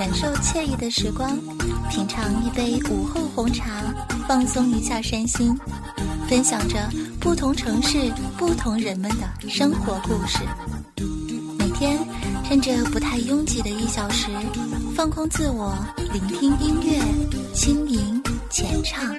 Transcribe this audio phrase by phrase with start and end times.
[0.00, 1.38] 感受惬意的时光，
[1.90, 3.82] 品尝一杯午后红茶，
[4.26, 5.54] 放松一下身心，
[6.26, 6.88] 分享着
[7.20, 10.38] 不同城市、不同人们的生活故事。
[11.58, 11.98] 每天。
[12.48, 14.26] 趁着不太拥挤的一小时，
[14.96, 15.72] 放空自我，
[16.12, 16.98] 聆听音乐，
[17.54, 19.14] 轻吟浅唱。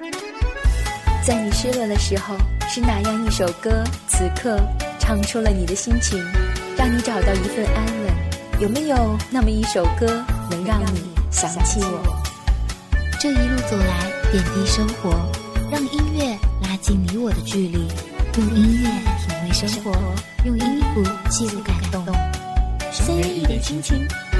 [1.24, 2.36] 在你失落的时候，
[2.68, 4.60] 是哪样一首歌，此刻
[5.00, 6.20] 唱出了你的心情，
[6.76, 8.60] 让你找到一份安稳？
[8.60, 10.22] 有没有那么一首歌，
[10.52, 12.22] 能让你想起我？
[13.20, 15.12] 这一路走来，点滴生活，
[15.72, 17.88] 让音乐拉近你我的距离，
[18.38, 19.94] 用音乐品味生活，
[20.44, 22.04] 用音符记录感动。
[22.92, 23.98] 三月一点心情，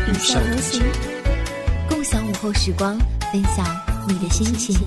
[0.08, 0.84] 与笑同行，
[1.88, 2.98] 共享午后时光，
[3.32, 3.66] 分享
[4.08, 4.78] 你的心情，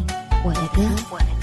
[0.44, 1.33] 我的歌。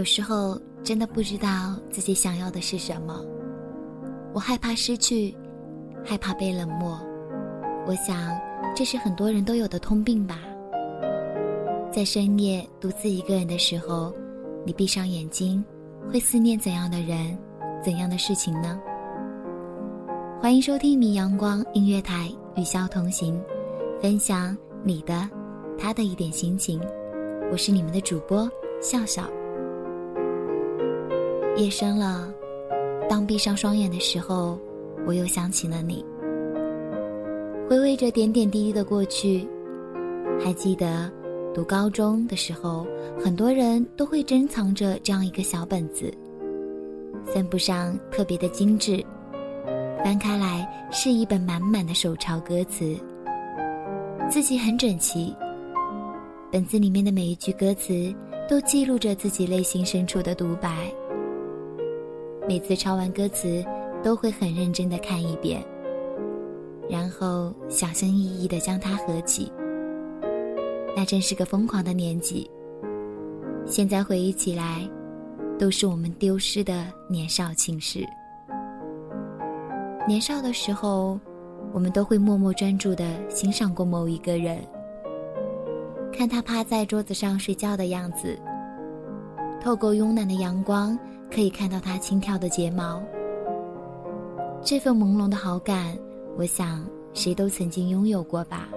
[0.00, 3.22] 有时候真的不知道自己想要的是什么，
[4.32, 5.36] 我害怕失去，
[6.02, 6.98] 害怕被冷漠。
[7.86, 8.34] 我想，
[8.74, 10.38] 这是很多人都有的通病吧。
[11.92, 14.10] 在深夜独自一个人的时候，
[14.64, 15.62] 你闭上眼睛，
[16.10, 17.36] 会思念怎样的人，
[17.84, 18.80] 怎样的事情呢？
[20.40, 23.38] 欢迎收听米阳光音乐台，与笑同行，
[24.00, 25.28] 分享你的、
[25.78, 26.80] 他的一点心情。
[27.52, 28.50] 我是你们的主播
[28.80, 29.30] 笑笑。
[31.56, 32.32] 夜深了，
[33.08, 34.58] 当闭上双眼的时候，
[35.06, 36.04] 我又想起了你。
[37.68, 39.46] 回味着点点滴滴的过去，
[40.42, 41.10] 还记得
[41.54, 42.86] 读高中的时候，
[43.22, 46.12] 很多人都会珍藏着这样一个小本子，
[47.26, 49.04] 算不上特别的精致，
[50.02, 52.96] 翻开来是一本满满的手抄歌词，
[54.30, 55.34] 字迹很整齐。
[56.50, 58.12] 本子里面的每一句歌词，
[58.48, 60.90] 都记录着自己内心深处的独白。
[62.48, 63.64] 每次抄完歌词，
[64.02, 65.62] 都会很认真的看一遍，
[66.88, 69.52] 然后小心翼翼的将它合起。
[70.96, 72.50] 那真是个疯狂的年纪。
[73.66, 74.88] 现在回忆起来，
[75.58, 78.04] 都是我们丢失的年少轻事。
[80.08, 81.20] 年少的时候，
[81.72, 84.58] 我们都会默默专注的欣赏过某一个人，
[86.12, 88.36] 看他趴在桌子上睡觉的样子，
[89.62, 90.98] 透过慵懒的阳光。
[91.32, 93.02] 可以看到他轻跳的睫毛，
[94.62, 95.96] 这份朦胧的好感，
[96.36, 96.84] 我想
[97.14, 98.68] 谁都曾经拥有过吧。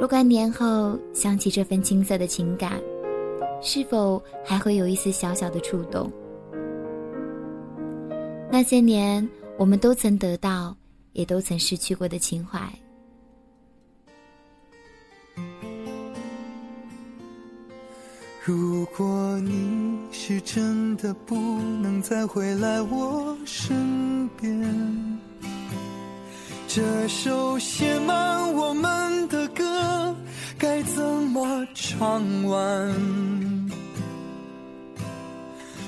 [0.00, 2.80] 若干年后想起这份青涩的情感，
[3.60, 6.10] 是否还会有一丝小小的触动？
[8.50, 9.26] 那些年
[9.58, 10.74] 我们都曾得到，
[11.12, 12.60] 也都曾失去过的情怀。
[18.46, 21.34] 如果你是真的不
[21.82, 25.18] 能再回来我身边，
[26.68, 30.14] 这首写满我们的歌
[30.56, 32.94] 该怎么唱完。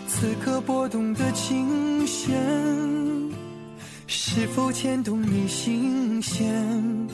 [0.08, 2.36] 此刻拨动的琴弦，
[4.08, 7.08] 是否牵动你心弦？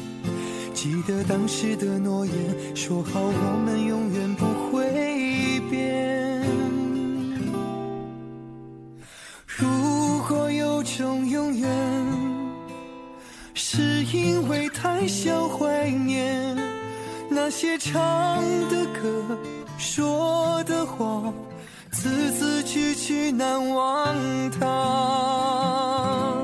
[0.73, 2.35] 记得当时的诺言，
[2.75, 4.47] 说好我们永远不
[9.57, 11.71] 如果有种永远，
[13.55, 16.57] 是因为太想怀念
[17.29, 19.39] 那些唱的歌、
[19.79, 21.33] 说的话，
[21.93, 24.13] 字字句句难忘
[24.59, 26.35] 它。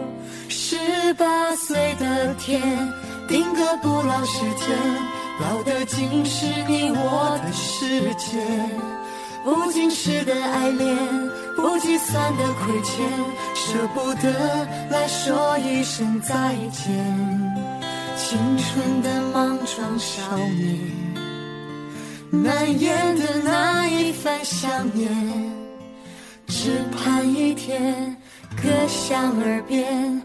[0.49, 0.77] 十
[1.15, 2.63] 八岁的天，
[3.27, 4.79] 定格不老时间，
[5.41, 8.39] 老的竟是你我的世界。
[9.43, 10.97] 不经事的爱恋，
[11.63, 13.09] 不计算的亏欠，
[13.55, 16.91] 舍不得来说一声再见。
[18.17, 20.79] 青春的莽撞少年，
[22.31, 25.11] 难言的那一番想念，
[26.47, 28.17] 只盼一天
[28.57, 30.23] 歌响耳边，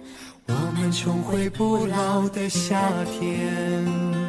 [0.48, 4.25] 我们重回不老的夏天。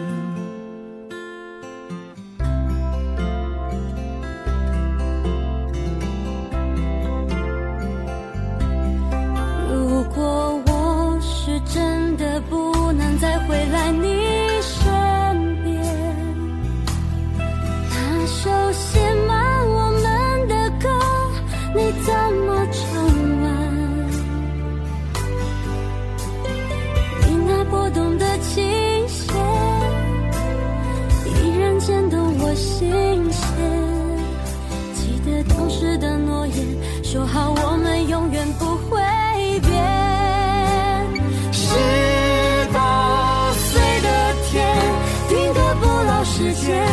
[46.60, 46.84] 间，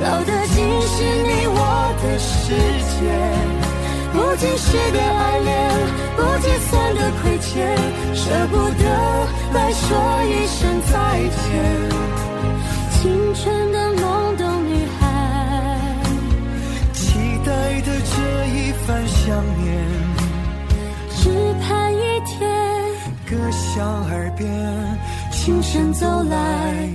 [0.00, 0.96] 老的仅是
[1.28, 1.58] 你我
[2.02, 2.54] 的世
[2.94, 2.98] 界
[4.12, 5.48] 不经事的爱恋，
[6.16, 7.76] 不计算的亏欠，
[8.14, 8.82] 舍不得
[9.54, 9.86] 来说
[10.24, 10.58] 一声
[10.90, 10.92] 再
[11.28, 11.42] 见。
[12.90, 13.00] 青
[13.34, 14.02] 春的懵
[14.36, 15.02] 懂女孩，
[16.92, 17.02] 期
[17.44, 17.48] 待
[17.82, 18.12] 的这
[18.54, 18.56] 一
[18.86, 19.22] 番想
[19.62, 19.66] 念，
[21.16, 21.20] 只
[21.62, 22.36] 盼一天
[23.28, 24.48] 歌响耳边，
[25.30, 26.88] 轻声走来，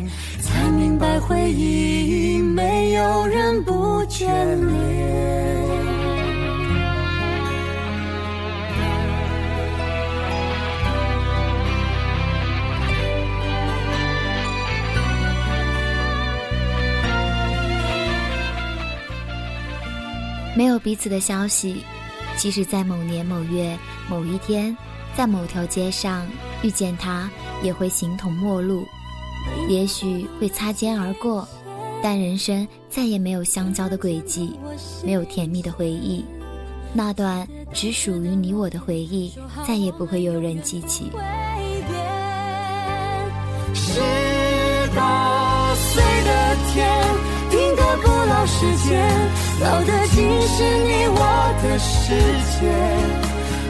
[0.75, 5.13] 明白回忆没有人不眷恋。
[20.55, 21.83] 没有彼此的消息，
[22.37, 23.75] 即使在某年某月
[24.07, 24.77] 某一天，
[25.17, 26.27] 在某条街上
[26.61, 27.27] 遇见他，
[27.63, 28.87] 也会形同陌路，
[29.67, 31.47] 也许会擦肩而过，
[32.01, 34.57] 但人生再也没有相交的轨迹，
[35.03, 36.23] 没有甜蜜的回忆，
[36.93, 39.33] 那段只属于你我的回忆，
[39.67, 41.11] 再也不会有人记起。
[43.73, 43.99] 十
[44.95, 47.33] 八岁的天。
[47.53, 48.99] 定格不老时间，
[49.61, 51.19] 老的竟是你我
[51.61, 52.15] 的世
[52.59, 53.22] 界。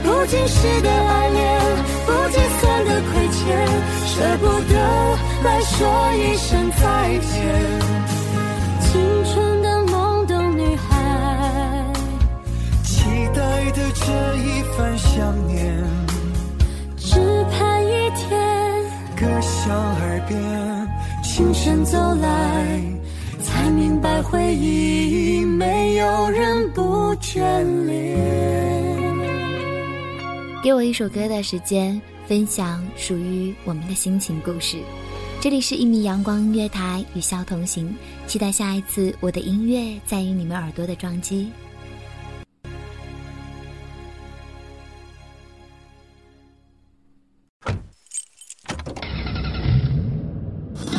[0.04, 1.62] 不经事的爱恋，
[2.06, 3.68] 不计算的亏欠，
[4.06, 4.74] 舍不得
[5.44, 6.84] 来说一声再
[7.20, 7.32] 见。
[8.82, 8.92] 青
[9.26, 10.94] 春的懵懂女孩，
[12.84, 13.42] 期待
[13.72, 15.84] 的这一番想念，
[16.98, 17.18] 只
[17.52, 18.30] 盼一天
[19.16, 20.40] 歌响耳边，
[21.24, 22.28] 轻声走来。
[23.42, 27.42] 才明白，回忆没有人不眷
[27.86, 28.53] 恋。
[30.64, 34.78] 给我一首歌的时间，分享属于我们的心情故事。
[35.42, 37.94] 这里是一米阳光音乐台，与笑同行。
[38.28, 41.52] 期待下一次我的音乐在于你们耳朵的撞击。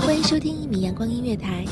[0.03, 1.65] 欢迎收听一米阳光音乐台，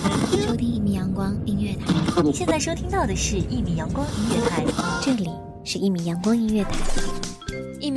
[0.46, 2.22] 收听一米阳光音乐台。
[2.22, 4.64] 你现在收听到的是一米阳光音乐台，
[5.02, 5.28] 这里
[5.62, 6.70] 是一米阳光音乐台。